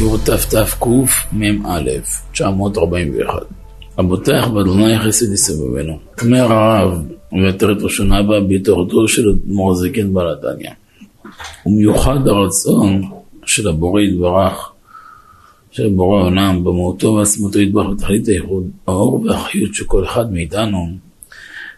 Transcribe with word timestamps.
שיעור 0.00 0.18
תתק 0.18 0.86
מ"א, 1.32 1.90
941. 2.32 3.42
רבותיך 3.98 4.48
באדוני 4.48 4.98
חסד 4.98 5.32
יסבבנו. 5.32 5.98
אומר 6.22 6.52
הרב, 6.52 7.02
ועטרת 7.32 7.82
ראשונה 7.82 8.22
בה 8.22 8.40
בתורתו 8.40 9.08
של 9.08 9.22
אדמו"ר 9.28 9.74
זקן 9.74 10.14
בעל 10.14 10.26
התניא. 10.32 10.70
ומיוחד 11.66 12.28
הרצון 12.28 13.02
של 13.44 13.68
הבורא 13.68 14.00
יתברך, 14.00 14.72
של 15.70 15.88
בורא 15.88 16.20
העולם, 16.20 16.64
במהותו 16.64 17.14
ועצמתו 17.14 17.60
יתברך 17.60 17.86
בתכלית 17.90 18.28
הייחוד, 18.28 18.70
האור 18.86 19.24
והחיות 19.24 19.74
של 19.74 19.84
כל 19.84 20.04
אחד 20.04 20.32
מאיתנו 20.32 20.88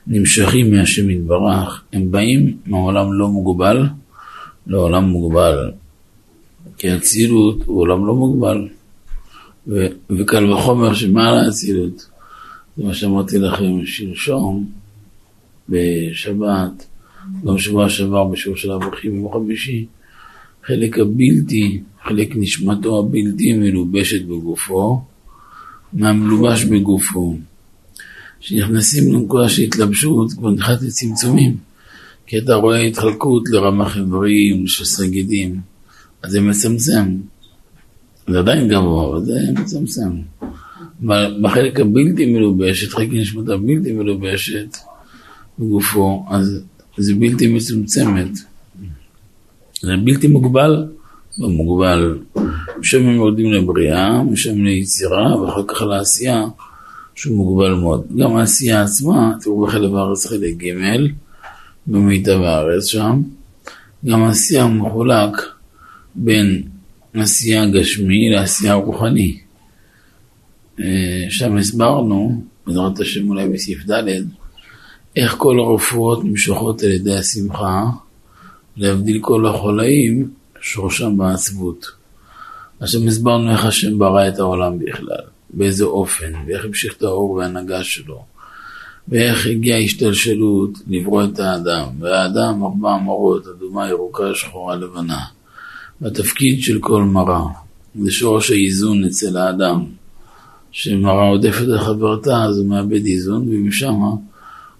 נמשכים 0.07 0.71
מהשם 0.71 1.11
יתברך, 1.11 1.83
הם 1.93 2.11
באים 2.11 2.57
מהעולם 2.67 3.13
לא 3.13 3.29
מוגבל 3.29 3.87
לעולם 4.67 5.05
מוגבל. 5.05 5.71
כי 6.79 6.97
אצילות 6.97 7.63
הוא 7.67 7.81
עולם 7.81 8.07
לא 8.07 8.15
מוגבל. 8.15 8.69
ו- 9.67 9.87
וקל 10.11 10.53
וחומר 10.53 10.95
שמעל 10.95 11.45
האצילות. 11.45 12.07
זה 12.77 12.85
מה 12.85 12.95
שאמרתי 12.95 13.39
לכם 13.39 13.87
שלשום, 13.87 14.67
בשבת, 15.69 16.87
גם 17.47 17.59
שבוע 17.59 17.89
שעבר 17.89 18.25
בשיעור 18.25 18.57
של 18.57 18.73
אברכים 18.73 19.13
ביום 19.13 19.33
חמישי, 19.33 19.87
חלק 20.65 20.99
הבלתי, 20.99 21.81
חלק 22.05 22.29
נשמתו 22.37 22.99
הבלתי 22.99 23.53
מלובשת 23.53 24.25
בגופו, 24.25 25.03
מהמלובש 25.93 26.65
בגופו. 26.65 27.37
כשנכנסים 28.41 29.13
לנקודה 29.13 29.49
של 29.49 29.63
התלבשות, 29.63 30.33
כבר 30.33 30.51
נכנס 30.51 30.83
לצמצומים, 30.83 31.57
כי 32.27 32.39
אתה 32.39 32.55
רואה 32.55 32.81
התחלקות 32.81 33.43
לרמ"ח 33.49 33.97
איברים, 33.97 34.67
של 34.67 34.85
סגידים. 34.85 35.51
אז 35.51 35.72
זה 36.27 36.41
מצמצם. 36.41 37.17
זה 38.29 38.39
עדיין 38.39 38.69
גבוה, 38.69 39.09
אבל 39.09 39.25
זה 39.25 39.39
מצמצם. 39.53 40.11
בחלק 41.43 41.81
הבלתי 41.81 42.33
מלובשת, 42.33 42.91
חלק 42.91 43.09
נשמת 43.13 43.49
הבלתי 43.49 43.93
מלובשת 43.93 44.77
בגופו, 45.59 46.25
אז 46.31 46.63
זה 46.97 47.15
בלתי 47.15 47.55
מצומצמת. 47.55 48.31
זה 49.83 49.93
בלתי 50.05 50.29
מוגבל, 50.29 50.87
לא 51.39 51.49
מוגבל. 51.49 52.19
משם 52.79 53.03
הם 53.03 53.15
יורדים 53.15 53.53
לבריאה, 53.53 54.23
משם 54.23 54.65
ליצירה, 54.65 55.43
ואחר 55.43 55.63
כך 55.69 55.83
לעשייה, 55.83 56.45
שהוא 57.15 57.37
מוגבל 57.37 57.75
מאוד. 57.75 58.07
גם 58.17 58.37
העשייה 58.37 58.83
עצמה, 58.83 59.33
תראו 59.41 59.67
בחלב 59.67 59.95
הארץ 59.95 60.27
חלק 60.27 60.57
ג' 60.57 60.75
במיטב 61.87 62.41
הארץ 62.43 62.85
שם, 62.85 63.23
גם 64.07 64.23
העשייה 64.23 64.67
מחולק 64.67 65.52
בין 66.15 66.63
עשייה 67.15 67.67
גשמי 67.67 68.31
לעשייה 68.31 68.75
רוחני. 68.75 69.39
אה, 70.81 71.27
שם 71.31 71.57
הסברנו, 71.57 72.43
בעזרת 72.67 73.01
השם 73.01 73.29
אולי 73.29 73.49
בסעיף 73.49 73.91
ד', 73.91 74.05
איך 75.17 75.35
כל 75.39 75.59
הרפואות 75.59 76.25
נמשכות 76.25 76.83
על 76.83 76.91
ידי 76.91 77.15
השמחה, 77.15 77.85
להבדיל 78.77 79.19
כל 79.21 79.47
החולאים, 79.47 80.31
שורשם 80.61 81.19
בעצבות. 81.19 81.87
עכשיו 82.81 83.01
הסברנו 83.07 83.53
איך 83.53 83.65
השם 83.65 83.99
ברא 83.99 84.29
את 84.29 84.39
העולם 84.39 84.79
בכלל, 84.79 85.25
באיזה 85.51 85.85
אופן, 85.85 86.33
ואיך 86.47 86.65
המשיך 86.65 86.97
את 86.97 87.03
האור 87.03 87.31
וההנהגה 87.31 87.85
שלו, 87.85 88.25
ואיך 89.09 89.47
הגיעה 89.47 89.79
ההשתלשלות 89.79 90.71
לברוא 90.89 91.25
את 91.25 91.39
האדם, 91.39 91.89
והאדם 92.01 92.63
ארבע 92.63 92.97
מרות, 92.97 93.47
אדומה, 93.47 93.89
ירוקה, 93.89 94.35
שחורה, 94.35 94.77
לבנה. 94.77 95.25
והתפקיד 96.01 96.63
של 96.63 96.79
כל 96.81 97.03
מראה 97.03 97.45
זה 98.01 98.11
שורש 98.11 98.51
האיזון 98.51 99.05
אצל 99.05 99.37
האדם. 99.37 99.85
כשמראה 100.73 101.29
עודפת 101.29 101.69
על 101.69 101.79
חברתה 101.79 102.45
אז 102.45 102.59
הוא 102.59 102.67
מאבד 102.67 103.07
איזון 103.07 103.49
ומשם 103.49 103.95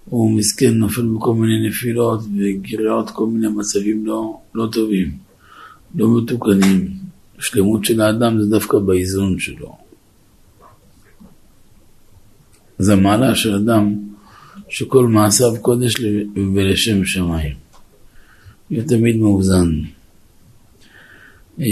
הוא 0.05 0.31
מסכן 0.31 0.73
נופל 0.73 1.01
בכל 1.01 1.33
מיני 1.33 1.67
נפילות 1.67 2.19
וגריעות 2.37 3.09
כל 3.09 3.27
מיני 3.27 3.47
מצבים 3.47 4.05
לא, 4.05 4.37
לא 4.55 4.67
טובים, 4.71 5.11
לא 5.95 6.17
מתוקנים. 6.17 7.03
השלמות 7.39 7.85
של 7.85 8.01
האדם 8.01 8.41
זה 8.41 8.49
דווקא 8.49 8.77
באיזון 8.77 9.39
שלו. 9.39 9.75
זה 12.77 12.95
מעלה 12.95 13.35
של 13.35 13.55
אדם 13.55 13.95
שכל 14.69 15.07
מעשיו 15.07 15.51
קודש 15.61 15.95
ולשם 16.55 17.05
שמיים. 17.05 17.55
הוא 18.69 18.81
תמיד 18.87 19.17
מאוזן. 19.17 19.81
אה, 21.59 21.65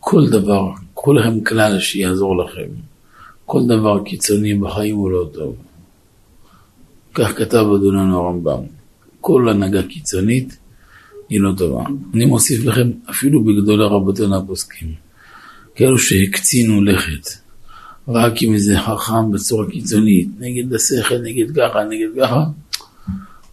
כל 0.00 0.28
דבר, 0.30 0.70
קחו 0.94 1.12
לכם 1.12 1.44
כלל 1.44 1.80
שיעזור 1.80 2.44
לכם. 2.44 2.68
כל 3.46 3.60
דבר 3.66 4.04
קיצוני 4.04 4.54
בחיים 4.54 4.96
הוא 4.96 5.10
לא 5.10 5.30
טוב. 5.32 5.56
כך 7.14 7.38
כתב 7.38 7.66
אדוננו 7.76 8.18
הרמב"ם. 8.18 8.62
כל 9.20 9.48
הנהגה 9.48 9.82
קיצונית 9.82 10.56
היא 11.28 11.40
לא 11.40 11.52
טובה. 11.56 11.84
אני 12.14 12.24
מוסיף 12.24 12.64
לכם 12.64 12.90
אפילו 13.10 13.44
בגדולי 13.44 13.84
רבותינו 13.84 14.36
הפוסקים. 14.36 14.94
כאלו 15.74 15.98
שהקצינו 15.98 16.84
לכת, 16.84 17.28
רק 18.08 18.42
עם 18.42 18.54
איזה 18.54 18.78
חכם 18.80 19.32
בצורה 19.32 19.70
קיצונית, 19.70 20.28
נגד 20.38 20.74
השכל, 20.74 21.18
נגד 21.18 21.50
ככה, 21.56 21.84
נגד 21.84 22.08
ככה, 22.20 22.44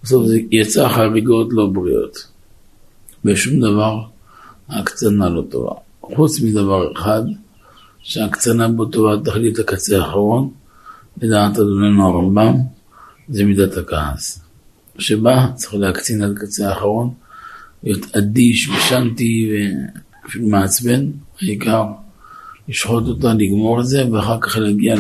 בסוף 0.03 0.25
זה 0.28 0.40
יצא 0.52 0.90
חריגות 0.90 1.48
לא 1.52 1.66
בריאות. 1.66 2.28
בשום 3.25 3.59
דבר 3.59 4.00
ההקצנה 4.69 5.30
לא 5.30 5.44
טובה. 5.50 5.74
חוץ 6.02 6.41
מדבר 6.41 6.91
אחד, 6.94 7.22
שההקצנה 8.02 8.68
בו 8.68 8.85
טובה 8.85 9.24
תכלית 9.24 9.59
הקצה 9.59 9.97
האחרון, 9.97 10.50
לדעת 11.22 11.52
אדוננו 11.52 12.07
הרמב"ם, 12.07 12.56
זה 13.30 13.46
מידת 13.46 13.78
הכעס. 13.78 14.41
שבה 15.00 15.47
צריך 15.56 15.74
להקצין 15.74 16.24
עד 16.24 16.38
קצה 16.38 16.69
האחרון, 16.69 17.13
להיות 17.84 18.16
אדיש 18.16 18.69
ושנתי 18.69 19.52
ואפילו 20.24 20.47
מעצבן, 20.47 21.06
העיקר 21.41 21.84
לשחוט 22.68 23.03
אותה, 23.07 23.34
לגמור 23.34 23.81
את 23.81 23.88
זה, 23.88 24.12
ואחר 24.12 24.40
כך 24.41 24.57
להגיע 24.57 24.96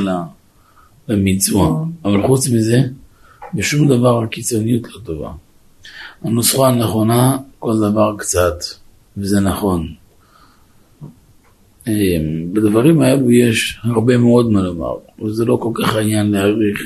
למצווה. 1.07 1.69
אבל 2.05 2.27
חוץ 2.27 2.49
מזה, 2.49 2.81
בשום 3.53 3.87
דבר 3.87 4.23
הקיצוניות 4.23 4.83
לא 4.93 4.99
טובה. 5.03 5.31
הנוסחה 6.23 6.67
הנכונה, 6.67 7.37
כל 7.59 7.73
דבר 7.77 8.15
קצת. 8.17 8.55
וזה 9.17 9.39
נכון. 9.39 9.87
אמ, 11.87 12.53
בדברים 12.53 13.01
האלו 13.01 13.31
יש 13.31 13.79
הרבה 13.83 14.17
מאוד 14.17 14.51
מה 14.51 14.61
לומר, 14.61 14.97
וזה 15.23 15.45
לא 15.45 15.57
כל 15.61 15.71
כך 15.73 15.95
העניין 15.95 16.31
להעריך. 16.31 16.81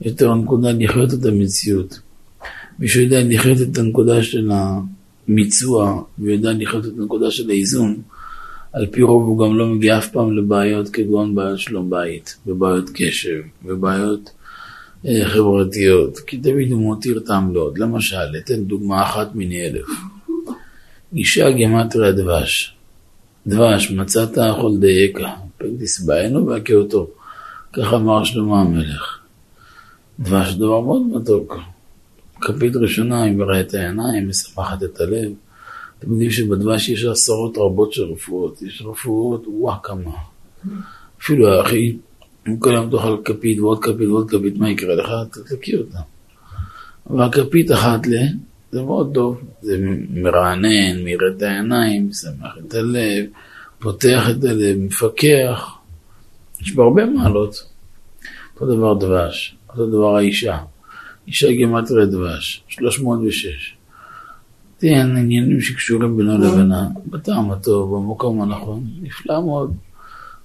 יותר 0.00 0.30
הנקודה 0.30 0.72
לחיות 0.72 1.14
את 1.14 1.24
המציאות. 1.24 2.00
מי 2.78 2.88
שיודע 2.88 3.20
לחיות 3.24 3.58
את 3.60 3.78
הנקודה 3.78 4.22
של 4.22 4.50
המיצוע, 4.50 6.02
ויודע 6.18 6.52
לחיות 6.52 6.86
את 6.86 6.92
הנקודה 6.98 7.30
של 7.30 7.50
האיזון, 7.50 7.96
על 8.72 8.86
פי 8.86 9.02
רוב 9.02 9.26
הוא 9.26 9.38
גם 9.38 9.56
לא 9.56 9.66
מגיע 9.66 9.98
אף 9.98 10.10
פעם 10.10 10.36
לבעיות 10.36 10.88
כגון 10.88 11.34
בעיות 11.34 11.58
שלום 11.58 11.90
בית, 11.90 12.36
ובעיות 12.46 12.90
קשב, 12.94 13.40
ובעיות 13.64 14.30
אה, 15.06 15.28
חברתיות, 15.28 16.18
כי 16.18 16.36
תמיד 16.36 16.72
הוא 16.72 16.80
מותיר 16.80 17.20
טעם 17.26 17.54
לעוד. 17.54 17.78
למשל, 17.78 18.36
אתן 18.38 18.64
דוגמה 18.64 19.02
אחת 19.02 19.34
מיני 19.34 19.66
אלף. 19.66 19.86
אישה 21.12 21.50
גמטריה 21.50 22.12
דבש. 22.12 22.74
דבש, 23.46 23.90
מצאת 23.90 24.38
אכול 24.38 24.78
דייקה, 24.80 25.30
פקדיס 25.58 26.00
בעינו 26.00 26.46
והכה 26.46 26.74
אותו. 26.74 27.10
כך 27.72 27.94
אמר 27.94 28.24
שלמה 28.24 28.60
המלך. 28.60 29.18
דבש 30.20 30.54
דבר 30.54 30.80
מאוד 30.80 31.02
מתוק. 31.02 31.56
כפית 32.40 32.76
ראשונה 32.76 33.22
היא 33.22 33.36
מראה 33.36 33.60
את 33.60 33.74
העיניים, 33.74 34.28
משמחת 34.28 34.82
את 34.82 35.00
הלב. 35.00 35.32
אתם 35.98 36.10
יודעים 36.10 36.30
שבדבש 36.30 36.88
יש 36.88 37.04
עשרות 37.04 37.58
רבות 37.58 37.92
של 37.92 38.02
רפואות. 38.02 38.62
יש 38.62 38.82
רפואות, 38.82 39.44
וואה 39.46 39.76
כמה. 39.82 40.10
אפילו 41.22 41.48
האחי, 41.48 41.96
אם 42.48 42.56
כל 42.56 42.70
היום 42.70 42.90
תאכל 42.90 43.16
כפית 43.24 43.60
ועוד 43.60 43.82
כפית 43.82 44.08
ועוד 44.08 44.30
כפית, 44.30 44.56
מה 44.56 44.70
יקרה 44.70 44.94
לך? 44.94 45.10
תקיא 45.48 45.78
אותה. 45.78 45.98
אבל 47.10 47.22
הכפית 47.22 47.72
אחת 47.72 48.06
ל... 48.06 48.14
זה 48.72 48.82
מאוד 48.82 49.10
טוב, 49.14 49.40
זה 49.60 49.78
מרענן, 50.10 51.04
מאיר 51.04 51.18
את 51.36 51.42
העיניים, 51.42 52.12
שמח 52.12 52.58
את 52.66 52.74
הלב, 52.74 53.26
פותח 53.78 54.30
את 54.30 54.44
הלב, 54.44 54.76
מפקח, 54.78 55.78
יש 56.60 56.74
בה 56.74 56.82
הרבה 56.82 57.06
מעלות. 57.06 57.54
אותו 58.54 58.76
דבר 58.76 58.94
דבש, 58.94 59.56
אותו 59.68 59.86
דבר 59.86 60.16
האישה, 60.16 60.58
אישה 61.26 61.48
גמטריה 61.62 62.06
דבש, 62.06 62.62
306. 62.68 63.74
תהיה 64.78 65.02
עניינים 65.02 65.60
שקשורים 65.60 66.16
בינו 66.16 66.38
לבינה, 66.38 66.88
בטעם 67.06 67.50
הטוב, 67.50 67.96
במקום 67.96 68.42
הנכון, 68.42 68.86
נפלא 69.02 69.44
מאוד. 69.44 69.74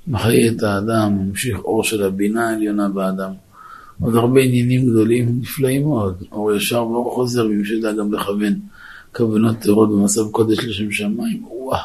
מחיה 0.08 0.52
את 0.52 0.64
האדם, 0.64 1.18
ממשיך 1.18 1.60
אור 1.60 1.84
של 1.84 2.04
הבינה 2.04 2.50
העליונה 2.50 2.90
באדם. 2.90 3.31
עוד 4.03 4.15
הרבה 4.15 4.41
עניינים 4.41 4.89
גדולים, 4.89 5.39
נפלאים 5.41 5.83
מאוד. 5.83 6.23
אור 6.31 6.53
ישר 6.53 6.88
ואור 6.88 7.15
חוזר, 7.15 7.45
ומי 7.45 7.65
שיודע 7.65 7.91
גם 7.94 8.13
לכוון 8.13 8.59
כוונות 9.15 9.55
טהורות 9.57 9.89
במצב 9.89 10.21
קודש 10.31 10.59
לשם 10.59 10.91
שמיים, 10.91 11.45
וואו. 11.45 11.79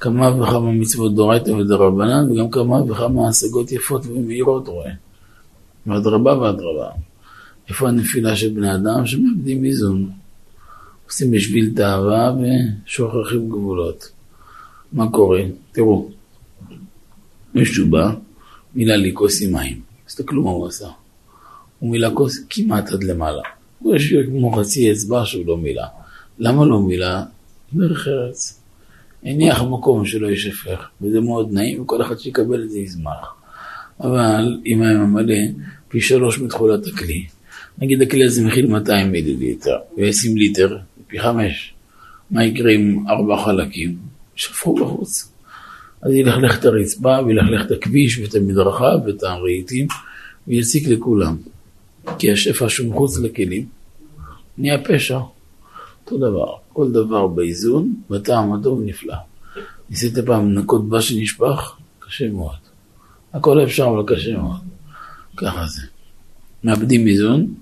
כמה 0.00 0.42
וכמה 0.42 0.72
מצוות 0.72 1.14
דורייתא 1.14 1.50
ודרבנן, 1.50 2.32
וגם 2.32 2.50
כמה 2.50 2.82
וכמה 2.82 3.28
השגות 3.28 3.72
יפות 3.72 4.06
ומהירות 4.06 4.68
רואה. 4.68 4.90
ואדרבה 5.86 6.38
ואדרבה. 6.38 6.90
איפה 7.68 7.88
הנפילה 7.88 8.36
של 8.36 8.54
בני 8.54 8.74
אדם 8.74 9.06
שמאבדים 9.06 9.64
איזון? 9.64 10.10
עושים 11.06 11.30
בשביל 11.30 11.74
תאווה 11.76 12.32
ושוכחים 12.36 13.48
גבולות. 13.48 14.10
מה 14.92 15.10
קורה? 15.10 15.42
תראו, 15.72 16.08
מישהו 17.54 17.90
בא, 17.90 18.10
מילא 18.74 18.94
לי 18.94 19.10
כוס 19.14 19.42
עם 19.42 19.52
מים. 19.52 19.80
תסתכלו 20.06 20.42
מה 20.42 20.50
הוא 20.50 20.66
עשה. 20.66 20.88
הוא 21.78 21.90
מילא 21.90 22.08
כוס 22.14 22.46
כמעט 22.50 22.92
עד 22.92 23.04
למעלה. 23.04 23.42
הוא 23.78 23.96
יש 23.96 24.14
כמו 24.26 24.52
חצי 24.52 24.92
אצבע 24.92 25.24
שהוא 25.24 25.46
לא 25.46 25.56
מילא. 25.56 25.84
למה 26.38 26.64
לא 26.64 26.80
מילא? 26.80 27.18
דרך 27.72 28.08
ארץ. 28.08 28.60
הניח 29.24 29.62
מקום 29.62 30.04
שלא 30.04 30.26
יישפך, 30.26 30.88
וזה 31.02 31.20
מאוד 31.20 31.52
נעים, 31.52 31.82
וכל 31.82 32.02
אחד 32.02 32.18
שיקבל 32.18 32.62
את 32.62 32.70
זה 32.70 32.78
ישמח. 32.78 33.34
אבל 34.00 34.58
אם 34.66 34.82
היה 34.82 34.98
ממלא 34.98 35.34
פי 35.88 36.00
שלוש 36.00 36.38
מתכולת 36.38 36.86
הכלי, 36.86 37.26
נגיד 37.78 38.02
הכלי 38.02 38.24
הזה 38.24 38.44
מכיל 38.44 38.66
200 38.66 39.12
מיליליטר, 39.12 39.76
ו-20 39.96 40.34
ליטר, 40.34 40.78
פי 41.06 41.20
חמש, 41.20 41.74
מה 42.30 42.44
יקרה 42.44 42.72
עם 42.72 43.04
ארבע 43.08 43.36
חלקים? 43.44 43.96
שפכו 44.36 44.74
בחוץ. 44.74 45.32
אז 46.02 46.14
ילכלך 46.14 46.58
את 46.58 46.64
הרצפה, 46.64 47.16
וילכלך 47.26 47.66
את 47.66 47.70
הכביש, 47.70 48.18
ואת 48.18 48.34
המדרכה, 48.34 48.92
ואת 49.06 49.22
הרהיטים, 49.22 49.86
ויציק 50.48 50.88
לכולם. 50.88 51.36
כי 52.18 52.32
השפע 52.32 52.68
שהוא 52.68 52.90
מחוץ 52.90 53.18
לכלים, 53.18 53.66
נהיה 54.58 54.84
פשע. 54.84 55.18
אותו 56.04 56.18
דבר, 56.18 56.54
כל 56.72 56.92
דבר 56.92 57.26
באיזון, 57.26 57.94
בטעם 58.10 58.52
הטוב 58.52 58.80
נפלא. 58.84 59.14
ניסית 59.90 60.18
פעם 60.26 60.52
לנקות 60.52 60.88
בש 60.88 61.08
שנשפך? 61.08 61.76
קשה 61.98 62.30
מאוד. 62.30 62.56
הכל 63.32 63.64
אפשר, 63.64 63.86
אבל 63.86 64.14
קשה 64.14 64.36
מאוד. 64.36 64.60
ככה 65.36 65.66
זה. 65.66 65.82
מאבדים 66.64 67.06
איזון, 67.06 67.54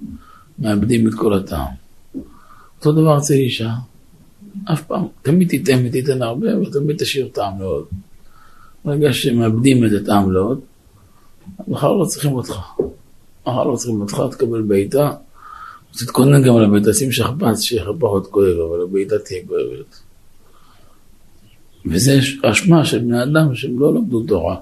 מאבדים 0.59 1.09
את 1.09 1.15
כל 1.15 1.35
הטעם. 1.35 1.75
אותו 2.79 2.93
דבר 2.93 3.19
אצל 3.19 3.35
אישה. 3.35 3.71
אף 4.65 4.83
פעם, 4.83 5.07
תמיד 5.23 5.49
תיתן 5.49 5.87
ותיתן 5.87 6.23
הרבה, 6.23 6.59
ותמיד 6.59 6.97
תשאיר 6.97 7.29
טעם 7.29 7.61
לעוד. 7.61 7.85
ברגע 8.85 9.13
שמאבדים 9.13 9.87
את 9.87 9.91
הטעם 10.03 10.33
לעוד, 10.33 10.61
מחר 11.69 11.93
לא 11.93 12.05
צריכים 12.05 12.33
אותך. 12.33 12.59
מחר 13.47 13.65
לא 13.65 13.77
צריכים 13.77 14.01
אותך, 14.01 14.23
תקבל 14.31 14.63
בעיטה, 14.63 15.13
תתכונן 15.93 16.43
גם 16.43 16.57
הבית, 16.57 16.95
שים 16.95 17.13
שכפ"ץ 17.13 17.61
שיהיה 17.61 17.85
לך 17.85 17.91
פחות 17.99 18.27
כואב, 18.27 18.57
אבל 18.69 18.83
הבעיטה 18.83 19.19
תהיה 19.19 19.41
כואבת. 19.47 20.01
וזה 21.87 22.19
אשמה 22.43 22.85
של 22.85 22.99
בני 22.99 23.23
אדם 23.23 23.55
שהם 23.55 23.81
לא 23.81 23.95
למדו 23.95 24.23
תורה, 24.23 24.57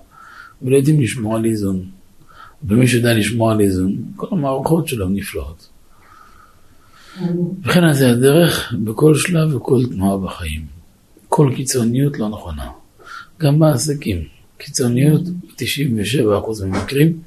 ולא 0.62 0.76
יודעים 0.76 1.00
לשמור 1.00 1.36
על 1.36 1.44
איזון. 1.44 1.84
ומי 2.68 2.86
שיודע 2.86 3.14
לשמור 3.14 3.50
על 3.50 3.60
איזון, 3.60 3.96
כל 4.16 4.26
המערכות 4.30 4.88
שלו 4.88 5.08
נפלאות. 5.08 5.68
וכן 7.64 7.92
זה 7.92 8.10
הדרך 8.10 8.74
בכל 8.84 9.14
שלב 9.14 9.54
וכל 9.54 9.80
תנועה 9.90 10.18
בחיים. 10.18 10.66
כל 11.28 11.52
קיצוניות 11.56 12.18
לא 12.18 12.28
נכונה. 12.28 12.68
גם 13.40 13.58
בעסקים, 13.58 14.24
קיצוניות 14.58 15.28
ב-97% 15.28 16.64
מהמקרים 16.66 17.18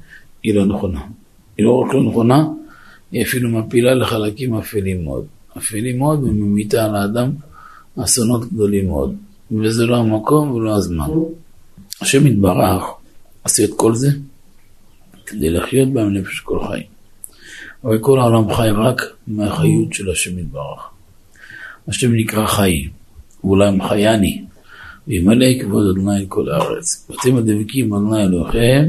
היא 0.42 0.54
לא 0.54 0.66
נכונה. 0.66 1.00
היא 1.58 1.66
לא 1.66 1.72
רק 1.72 1.94
לא 1.94 2.02
נכונה, 2.02 2.46
היא 3.12 3.22
אפילו 3.22 3.50
מפילה 3.50 3.94
לחלקים 3.94 4.54
אפלים 4.54 5.04
מאוד. 5.04 5.26
אפלים 5.58 5.98
מאוד 5.98 6.22
וממיתה 6.22 6.84
על 6.84 6.96
האדם 6.96 7.30
אסונות 8.04 8.52
גדולים 8.52 8.86
מאוד. 8.86 9.16
וזה 9.50 9.86
לא 9.86 9.96
המקום 9.96 10.50
ולא 10.50 10.76
הזמן. 10.76 11.06
השם 12.00 12.26
יתברך 12.26 12.84
עושה 13.42 13.64
את 13.64 13.70
כל 13.76 13.94
זה 13.94 14.08
כדי 15.26 15.50
לחיות 15.50 15.88
בהם 15.88 16.14
נפש 16.14 16.40
כל 16.40 16.58
חיים. 16.68 16.86
אבל 17.84 17.98
כל 17.98 18.20
העולם 18.20 18.54
חי 18.54 18.68
רק 18.74 19.02
מהחיות 19.26 19.92
של 19.92 20.10
השם 20.10 20.38
יתברך. 20.38 20.88
השם 21.88 22.14
נקרא 22.14 22.46
חי, 22.46 22.88
ואולי 23.44 23.70
מחייני, 23.70 24.44
וימלא 25.08 25.46
כבוד 25.62 25.90
אדוני 25.90 26.24
כל 26.28 26.48
הארץ. 26.48 27.10
ואתם 27.10 27.36
הדבקים 27.36 27.94
אדוני 27.94 28.22
אלוהיכם, 28.22 28.88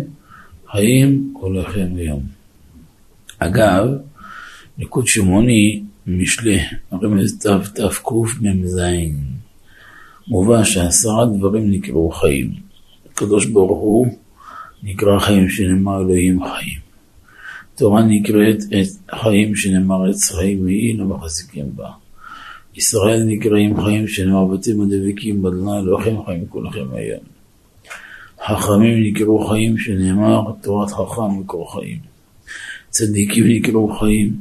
חיים 0.72 1.34
הולכם 1.40 1.88
ליום. 1.96 2.39
אגב, 3.40 3.88
ניקוד 4.78 5.08
שמוני, 5.08 5.84
משלי, 6.08 6.60
רמז 6.94 7.38
תקמ"ז, 7.40 8.82
מובא 10.28 10.64
שעשרה 10.64 11.26
דברים 11.26 11.72
נקראו 11.72 12.12
חיים. 12.12 12.54
הקדוש 13.12 13.46
ברוך 13.46 13.80
הוא 13.80 14.08
נקרא 14.84 15.20
חיים 15.20 15.50
שנאמר 15.50 16.02
אלוהים 16.02 16.40
חיים. 16.44 16.80
תורה 17.76 18.04
נקראת 18.04 18.58
את 18.58 19.16
חיים 19.16 19.56
שנאמר 19.56 20.10
עץ 20.10 20.32
חיים 20.32 20.64
והיא 20.64 21.00
למחזיקים 21.00 21.76
בה. 21.76 21.90
ישראל 22.76 23.24
נקראים 23.24 23.82
חיים 23.82 24.08
שנאמר 24.08 24.46
בתים 24.46 24.82
הדבקים 24.82 25.42
בדנה 25.42 25.80
אלוהיכם 25.80 26.16
חיים 26.26 26.46
כולכם 26.50 26.86
היום. 26.94 27.24
חכמים 28.46 29.04
נקראו 29.04 29.48
חיים 29.48 29.78
שנאמר 29.78 30.52
תורת 30.62 30.92
חכם 30.92 31.40
מקור 31.40 31.74
חיים. 31.74 32.19
צדיקים 32.90 33.48
נקראו 33.48 33.98
חיים, 34.00 34.34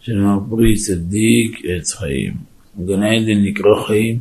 שנאמר 0.00 0.38
פרי 0.50 0.76
צדיק 0.76 1.62
עץ 1.64 1.92
חיים. 1.94 2.34
גן 2.86 3.02
עדן 3.02 3.42
נקרא 3.44 3.84
חיים, 3.86 4.18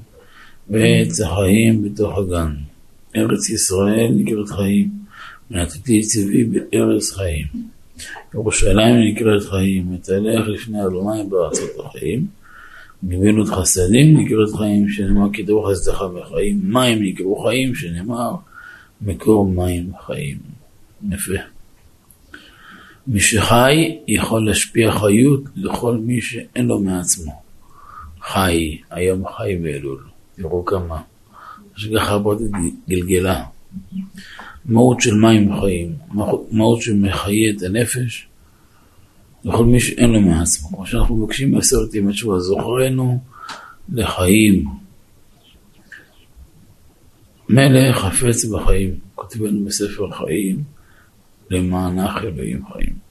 ועץ 0.70 1.22
החיים 1.22 1.84
בתוך 1.84 2.18
הגן. 2.18 2.54
ארץ 3.16 3.50
ישראל 3.50 4.12
נקראת 4.16 4.50
חיים, 4.50 4.90
ונתתי 5.52 6.02
צבי 6.02 6.44
בארץ 6.44 7.12
חיים. 7.12 7.46
ירושלים 8.34 8.96
נקראת 8.96 9.44
חיים, 9.44 9.94
ותלך 9.94 10.48
לפני 10.48 10.86
אדוני 10.86 11.24
בארצות 11.30 11.70
החיים. 11.86 12.28
גמילות 13.06 13.48
חסדים 13.48 14.18
נקראת 14.18 14.54
חיים, 14.58 14.90
שנאמר 14.90 15.34
כי 15.34 15.44
תבוא 15.44 15.72
חסדך 15.72 16.02
וחיים. 16.02 16.60
מים 16.64 17.04
נקראו 17.04 17.36
חיים, 17.36 17.76
שנאמר 17.76 18.36
מקור 19.02 19.48
מים 19.48 19.92
חיים. 20.06 20.38
יפה. 21.12 21.53
מי 23.08 23.20
שחי 23.20 23.98
יכול 24.08 24.46
להשפיע 24.46 24.92
חיות 24.92 25.42
לכל 25.56 25.98
מי 25.98 26.22
שאין 26.22 26.66
לו 26.66 26.80
מעצמו. 26.80 27.42
חי, 28.22 28.78
היום 28.92 29.24
חי 29.28 29.56
באלול. 29.62 30.04
תראו 30.36 30.66
כמה. 30.66 31.02
השגחה 31.76 32.20
פרטית 32.24 32.52
גלגלה. 32.90 33.44
מהות 34.66 35.02
של 35.02 35.14
מים 35.14 35.62
חיים, 35.62 35.96
מהות 36.52 36.82
שמחיה 36.82 37.52
את 37.52 37.62
הנפש 37.62 38.28
לכל 39.46 39.66
מי 39.66 39.80
שאין 39.80 40.10
לו 40.10 40.22
מעצמו. 40.22 40.70
כמו 40.70 40.86
שאנחנו 40.86 41.16
מבקשים 41.16 41.52
בעשרת 41.52 41.94
ימי 41.94 42.14
תשובה, 42.14 42.40
זוכרנו 42.40 43.20
לחיים. 43.94 44.66
מלך 47.50 47.98
חפץ 47.98 48.46
בחיים, 48.46 48.96
כותבנו 49.16 49.66
בספר 49.66 50.12
חיים. 50.12 50.73
למענך 51.54 52.24
אלוהים 52.24 52.66
חיים. 52.74 53.04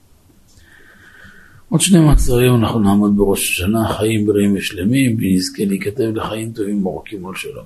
עוד 1.69 1.81
שני 1.81 1.99
מעצרים 1.99 2.55
אנחנו 2.55 2.79
נעמוד 2.79 3.17
בראש 3.17 3.51
השנה, 3.51 3.93
חיים 3.93 4.25
בריאים 4.25 4.55
ושלמים, 4.55 5.17
ונזכה 5.19 5.65
להיכתב 5.65 6.11
לחיים 6.15 6.51
טובים 6.51 6.85
וארוכים 6.85 7.25
על 7.25 7.35
שלום. 7.35 7.65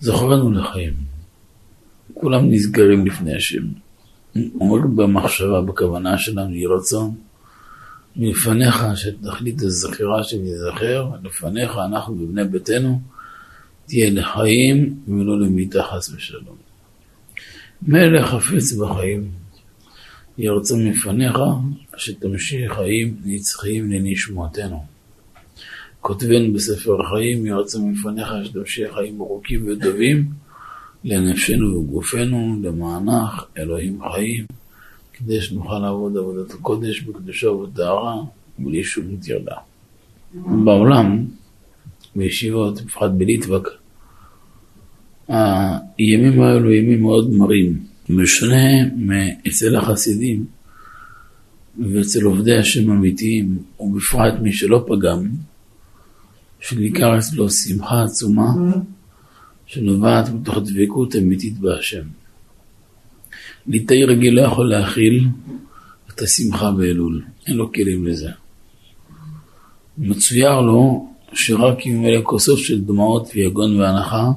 זוכרנו 0.00 0.52
לחיים. 0.52 0.92
כולם 2.14 2.50
נסגרים 2.50 3.06
לפני 3.06 3.36
השם. 3.36 3.62
אומרים 4.54 4.96
במחשבה, 4.96 5.60
בכוונה 5.60 6.18
שלנו, 6.18 6.54
יהי 6.54 6.66
רצון. 6.66 7.14
מלפניך 8.16 8.84
שתכלית 8.94 9.62
הזכירה 9.62 10.22
שניזכר, 10.22 11.10
לפניך 11.22 11.78
אנחנו 11.86 12.14
בבני 12.14 12.44
ביתנו, 12.44 13.00
תהיה 13.86 14.10
לחיים 14.10 14.94
ולא 15.08 15.40
למיתה 15.40 15.82
חס 15.82 16.12
ושלום. 16.16 16.69
מלך 17.82 18.26
חפץ 18.26 18.72
בחיים, 18.72 19.30
ירצה 20.38 20.76
מפניך, 20.76 21.38
שתמשיך 21.96 22.72
חיים 22.72 23.16
נצחיים 23.24 23.90
לנשמותינו. 23.92 24.84
כותבנו 26.00 26.52
בספר 26.52 27.00
החיים, 27.00 27.46
ירצה 27.46 27.78
מפניך, 27.78 28.28
שתמשיך 28.44 28.94
חיים 28.94 29.20
ארוכים 29.20 29.66
וטובים 29.68 30.28
לנפשנו 31.04 31.76
וגופנו, 31.76 32.56
למענך, 32.62 33.44
אלוהים 33.58 34.00
חיים, 34.12 34.44
כדי 35.12 35.40
שנוכל 35.40 35.78
לעבוד 35.78 36.16
עבודת 36.16 36.50
הקודש 36.50 37.00
בקדושה 37.00 37.50
ובטהרה, 37.50 38.16
בלי 38.58 38.84
שום 38.84 39.16
טרדה. 39.26 39.56
בעולם, 40.64 41.26
בישיבות, 42.16 42.80
בפרט 42.80 43.10
בליטבק, 43.16 43.68
הימים 45.30 46.42
האלו 46.42 46.72
ימים 46.72 47.02
מאוד 47.02 47.30
מרים, 47.30 47.78
משונה 48.08 48.86
מאצל 48.96 49.76
החסידים 49.76 50.44
ואצל 51.78 52.24
עובדי 52.24 52.56
השם 52.56 52.90
אמיתיים, 52.90 53.58
ובפרט 53.80 54.34
מי 54.42 54.52
שלא 54.52 54.84
פגם, 54.88 55.26
שניכר 56.60 57.18
אצלו 57.18 57.50
שמחה 57.50 58.02
עצומה, 58.02 58.52
שנובעת 59.66 60.28
מתוך 60.28 60.58
דבקות 60.58 61.16
אמיתית 61.16 61.58
בהשם. 61.58 62.02
ליטאי 63.66 64.04
רגיל 64.04 64.34
לא 64.34 64.40
יכול 64.40 64.70
להכיל 64.70 65.28
את 66.10 66.22
השמחה 66.22 66.70
באלול, 66.70 67.22
אין 67.46 67.56
לו 67.56 67.72
כלים 67.72 68.06
לזה. 68.06 68.30
מצויר 69.98 70.60
לו 70.60 71.08
שרק 71.32 71.86
אם 71.86 71.92
ימלא 71.92 72.20
כוסות 72.22 72.58
של 72.58 72.80
דמעות 72.80 73.30
ויגון 73.34 73.80
והנחה, 73.80 74.30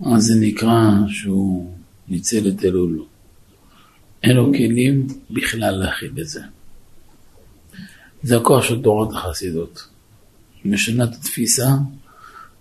אז 0.00 0.22
זה 0.22 0.34
נקרא 0.40 0.90
שהוא 1.08 1.74
ניצל 2.08 2.48
את 2.48 2.64
אלול. 2.64 3.04
אין 4.22 4.36
לו 4.36 4.52
כלים 4.52 5.06
בכלל 5.30 5.74
להכיל 5.74 6.12
את 6.20 6.28
זה. 6.28 6.40
זה 8.22 8.36
הכוח 8.36 8.64
של 8.64 8.82
תורת 8.82 9.12
החסידות. 9.12 9.88
משנה 10.64 11.04
את 11.04 11.14
התפיסה, 11.14 11.68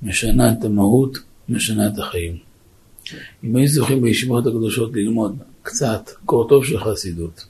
משנה 0.02 0.52
את 0.52 0.64
המהות, 0.64 1.18
משנה 1.50 1.88
את 1.88 2.00
החיים. 2.00 2.38
אם 3.44 3.56
היו 3.56 3.68
זוכים 3.68 4.02
בישיבות 4.02 4.48
הקדושות 4.48 4.92
ללמוד 4.94 5.38
קצת 5.62 6.10
קור 6.26 6.50
טוב 6.50 6.66
של 6.66 6.80
חסידות, 6.80 7.46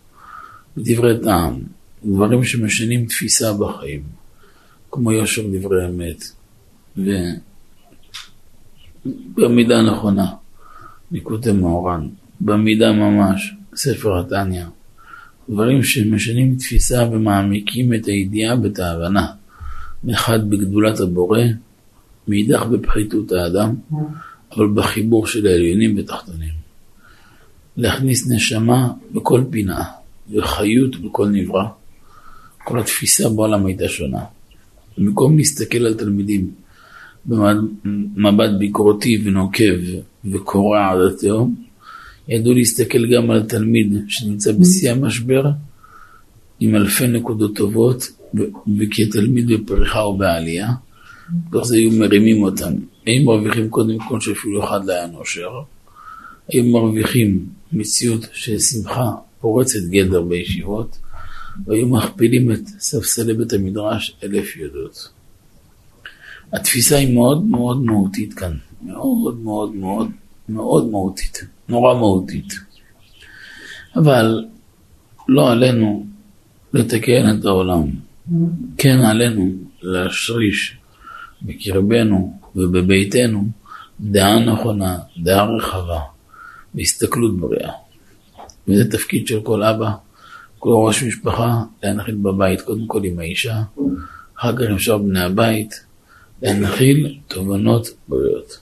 דברי 0.77 1.21
טעם, 1.23 1.61
דברים 2.05 2.43
שמשנים 2.43 3.05
תפיסה 3.05 3.53
בחיים, 3.53 4.03
כמו 4.91 5.11
יושר 5.11 5.43
דברי 5.53 5.85
אמת, 5.85 6.23
ובמידה 9.37 9.81
נכונה, 9.81 10.25
ליקוטי 11.11 11.51
מאורן, 11.51 12.07
במידה 12.41 12.91
ממש, 12.91 13.53
ספר 13.75 14.19
התניא, 14.19 14.65
דברים 15.49 15.83
שמשנים 15.83 16.55
תפיסה 16.55 17.09
ומעמיקים 17.11 17.93
את 17.93 18.05
הידיעה 18.05 18.55
ואת 18.63 18.79
ההבנה, 18.79 19.27
מחד 20.03 20.49
בגדולת 20.49 20.99
הבורא, 20.99 21.41
מאידך 22.27 22.63
בפחיתות 22.63 23.31
האדם, 23.31 23.75
אבל 24.55 24.67
בחיבור 24.67 25.27
של 25.27 25.47
העליונים 25.47 25.95
ותחתונים. 25.97 26.57
להכניס 27.77 28.31
נשמה 28.31 28.87
בכל 29.11 29.43
פינה, 29.49 29.83
וחיות 30.31 30.95
בכל 30.95 31.27
נברא. 31.27 31.65
כל 32.63 32.79
התפיסה 32.79 33.29
בעולם 33.29 33.65
הייתה 33.65 33.87
שונה. 33.87 34.23
במקום 34.97 35.37
להסתכל 35.37 35.85
על 35.85 35.93
תלמידים 35.93 36.51
במבט 37.27 38.49
ביקורתי 38.59 39.21
ונוקב 39.23 39.75
וקורע 40.25 40.91
עד 40.91 40.99
התהום, 40.99 41.55
ידעו 42.27 42.53
להסתכל 42.53 43.15
גם 43.15 43.31
על 43.31 43.43
תלמיד 43.43 43.93
שנמצא 44.07 44.51
בשיא 44.51 44.91
המשבר 44.91 45.49
עם 46.59 46.75
אלפי 46.75 47.07
נקודות 47.07 47.55
טובות 47.55 48.03
וכתלמיד 48.79 49.47
בפריחה 49.47 50.01
או 50.01 50.17
בעלייה, 50.17 50.69
בתוך 51.49 51.65
זה 51.65 51.75
היו 51.75 51.91
מרימים 51.91 52.43
אותם. 52.43 52.73
היו 53.05 53.25
מרוויחים 53.25 53.69
קודם 53.69 53.97
כל 54.09 54.19
שאפילו 54.19 54.63
אחד 54.63 54.85
לא 54.85 54.93
היה 54.93 55.07
נושר, 55.07 55.49
היו 56.49 56.63
מרוויחים 56.63 57.45
מציאות 57.71 58.25
של 58.33 58.59
שמחה 58.59 59.11
פורצת 59.41 59.79
גדר 59.89 60.21
בישיבות, 60.21 60.97
והיו 61.65 61.87
מכפילים 61.87 62.51
את 62.51 62.67
ספסלי 62.67 63.33
בית 63.33 63.53
המדרש 63.53 64.17
אלף 64.23 64.57
יודות. 64.57 65.16
התפיסה 66.53 66.95
היא 66.97 67.15
מאוד 67.15 67.45
מאוד 67.45 67.83
מהותית 67.83 68.33
כאן, 68.33 68.57
מאוד 68.81 69.37
מאוד 69.39 69.75
מאוד 69.75 70.11
מאוד 70.49 70.89
מהותית, 70.89 71.43
נורא 71.69 71.93
מהותית. 71.93 72.53
אבל 73.95 74.45
לא 75.27 75.51
עלינו 75.51 76.05
לתקן 76.73 77.39
את 77.39 77.45
העולם, 77.45 77.89
כן 78.77 78.97
עלינו 78.97 79.51
להשריש 79.81 80.77
בקרבנו 81.41 82.39
ובביתנו 82.55 83.47
דעה 83.99 84.39
נכונה, 84.39 84.97
דעה 85.17 85.45
רחבה, 85.45 85.99
בהסתכלות 86.73 87.39
בריאה. 87.39 87.71
וזה 88.67 88.91
תפקיד 88.91 89.27
של 89.27 89.41
כל 89.41 89.63
אבא, 89.63 89.91
כל 90.59 90.69
ראש 90.69 91.03
משפחה, 91.03 91.63
להנחיל 91.83 92.15
בבית, 92.15 92.61
קודם 92.61 92.87
כל 92.87 93.03
עם 93.03 93.19
האישה, 93.19 93.61
אחר 94.39 94.55
כך 94.55 94.63
עם 94.69 94.79
שאר 94.79 94.97
בני 94.97 95.23
הבית, 95.23 95.86
להנחיל 96.41 97.17
תובנות 97.27 97.87
בריאות. 98.07 98.59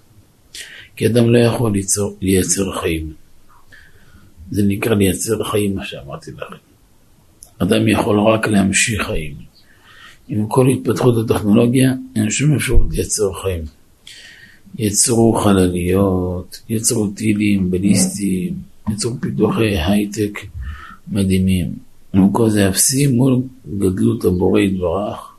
כי 0.96 1.08
אדם 1.08 1.30
לא 1.30 1.38
יכול 1.38 1.72
ליצור, 1.72 2.18
לייצר 2.22 2.72
חיים. 2.82 3.14
זה 4.52 4.64
נקרא 4.68 4.96
לייצר 4.96 5.44
חיים, 5.44 5.76
מה 5.76 5.86
שאמרתי 5.86 6.32
לכם. 6.32 6.56
אדם 7.58 7.88
יכול 7.88 8.20
רק 8.20 8.48
להמשיך 8.48 9.02
חיים. 9.02 9.34
עם 10.28 10.48
כל 10.48 10.68
התפתחות 10.70 11.16
הטכנולוגיה, 11.26 11.94
אין 12.16 12.30
שום 12.30 12.56
אפשרות 12.56 12.88
לייצר 12.92 13.34
חיים. 13.34 13.64
יצרו 14.80 15.34
חלליות, 15.34 16.62
יצרו 16.70 17.08
טילים, 17.08 17.72
בליסטיים, 17.72 18.54
יצרו 18.92 19.16
פיתוחי 19.22 19.78
הייטק 19.78 20.40
מדהימים. 21.08 21.74
וכל 22.14 22.50
זה 22.50 22.70
אפסי 22.70 23.08
מול 23.08 23.42
גדלות 23.78 24.26
הבורא 24.26 24.60
יתברך. 24.60 25.35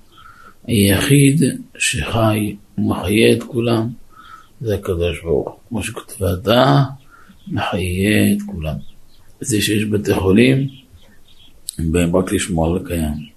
היחיד 0.67 1.43
שחי 1.79 2.57
ומחיה 2.79 3.33
את 3.33 3.43
כולם 3.43 3.89
זה 4.61 4.75
הקדוש 4.75 5.23
ברוך 5.23 5.49
הוא. 5.49 5.59
כמו 5.69 5.83
שכתוב, 5.83 6.23
אתה 6.25 6.83
מחיה 7.49 8.33
את 8.33 8.43
כולם. 8.47 8.75
זה 9.41 9.61
שיש 9.61 9.85
בתי 9.85 10.15
חולים, 10.15 10.69
הם 11.79 11.93
באים 11.93 12.17
רק 12.17 12.33
לשמור 12.33 12.67
על 12.67 12.83
הקיים. 12.85 13.37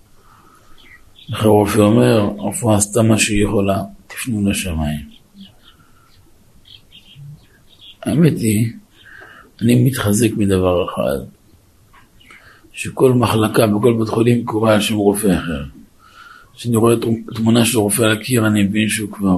איך 1.29 1.43
הרופא 1.45 1.79
אומר, 1.79 2.19
הרפואה 2.39 2.77
עשתה 2.77 3.01
מה 3.01 3.17
שהיא 3.17 3.43
יכולה, 3.43 3.83
תפנו 4.07 4.49
לשמיים. 4.49 5.09
האמת 8.03 8.37
היא, 8.37 8.67
אני 9.61 9.83
מתחזק 9.85 10.29
מדבר 10.37 10.85
אחד, 10.85 11.25
שכל 12.73 13.13
מחלקה 13.13 13.67
בכל 13.67 13.95
בית 13.99 14.09
חולים 14.09 14.45
קורה 14.45 14.73
על 14.73 14.81
שם 14.81 14.95
רופא 14.95 15.37
אחר. 15.37 15.63
כשאני 16.59 16.75
רואה 16.75 16.95
תמונה 17.35 17.65
של 17.65 17.77
רופא 17.77 18.01
על 18.01 18.11
הקיר, 18.11 18.47
אני 18.47 18.63
מבין 18.63 18.89
שהוא 18.89 19.11
כבר 19.11 19.37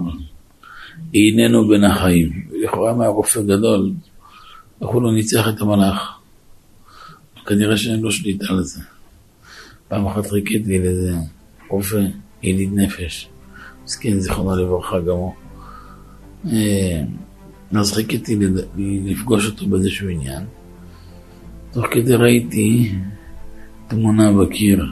איננו 1.13 1.68
בין 1.68 1.84
החיים. 1.84 2.30
לכאורה 2.63 2.94
מה 2.94 3.08
רופא 3.08 3.42
גדול, 3.42 3.92
איך 4.82 4.90
הוא 4.90 5.01
לא 5.01 5.13
ניצח 5.13 5.48
את 5.50 5.62
המלאך. 5.62 6.20
כנראה 7.46 7.78
שאין 7.78 8.00
לו 8.00 8.12
שליטה 8.12 8.46
על 8.50 8.63
זה. 8.63 8.82
פעם 9.88 10.06
אחת 10.06 10.25
חיכיתי 10.28 10.80
לאיזה 10.80 11.13
רופא, 11.70 12.06
יליד 12.44 12.74
נפש, 12.74 13.30
מסכן, 13.84 14.20
זיכרונו 14.20 14.56
לברכה 14.56 15.00
גם 15.00 15.16
הוא. 15.16 15.34
אה, 16.46 17.01
אז 17.80 17.94
חיכיתי 17.94 18.38
לפגוש 19.06 19.48
אותו 19.48 19.68
באיזשהו 19.68 20.10
עניין. 20.10 20.44
תוך 21.72 21.86
כדי 21.92 22.16
ראיתי 22.16 22.92
תמונה 23.88 24.32
בקיר 24.32 24.86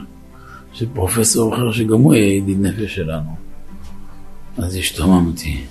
של 0.72 0.86
פרופסור 0.94 1.54
אחר 1.54 1.72
שגם 1.72 2.00
הוא 2.00 2.14
היה 2.14 2.34
ידיד 2.36 2.60
נפש 2.60 2.94
שלנו. 2.94 3.30
אז 4.58 4.76
השתוממתי. 4.76 5.64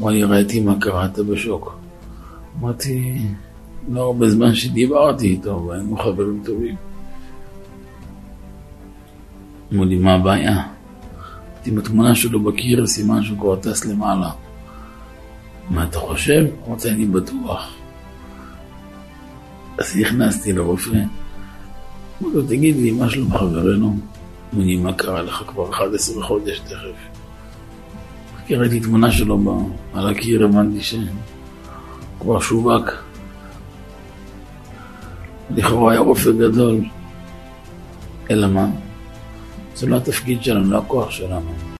אמר 0.00 0.10
לי, 0.10 0.24
ראיתי 0.24 0.60
מה 0.60 0.74
קראת 0.80 1.18
בשוק. 1.18 1.78
אמרתי, 2.60 3.18
לא 3.88 4.00
הרבה 4.00 4.30
זמן 4.30 4.54
שדיברתי 4.54 5.26
איתו, 5.26 5.66
והיינו 5.68 5.96
חברים 5.96 6.42
טובים. 6.44 6.76
אמרו 9.72 9.84
לי, 9.84 9.98
מה 9.98 10.14
הבעיה? 10.14 10.62
אמרתי, 11.54 11.70
בתמונה 11.70 12.14
שלו 12.14 12.44
בקיר 12.44 12.86
סימן 12.86 13.22
שהוא 13.22 13.38
כבר 13.38 13.56
טס 13.56 13.84
למעלה. 13.84 14.30
מה 15.70 15.84
אתה 15.84 15.98
חושב? 15.98 16.46
אמרתי, 16.66 16.90
אני 16.90 17.06
בטוח. 17.06 17.74
אז 19.78 19.96
נכנסתי 19.96 20.52
לרופא. 20.52 20.98
אמרתי 22.22 22.36
לו, 22.36 22.42
תגיד 22.42 22.76
לי, 22.76 22.90
מה 22.90 23.10
שלום 23.10 23.38
חברנו? 23.38 23.96
אמר 24.54 24.64
לי, 24.64 24.76
מה 24.76 24.92
קרה 24.92 25.22
לך 25.22 25.42
כבר 25.46 25.70
11 25.70 26.22
חודש 26.22 26.58
תכף? 26.58 27.18
כי 28.46 28.56
ראיתי 28.56 28.80
תמונה 28.80 29.12
שלו 29.12 29.68
על 29.94 30.08
הקיר, 30.08 30.44
הבנתי 30.44 30.78
שכבר 30.80 32.40
שווק. 32.40 32.90
לכאורה 35.50 35.92
היה 35.92 36.00
רופא 36.00 36.30
גדול. 36.30 36.80
אלא 38.30 38.48
מה? 38.48 38.66
זה 39.74 39.86
לא 39.86 39.96
התפקיד 39.96 40.42
שלנו, 40.42 40.70
לא 40.70 40.78
הכוח 40.78 41.10
שלנו. 41.10 41.68